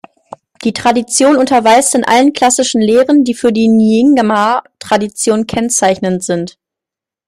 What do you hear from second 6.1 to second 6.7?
sind.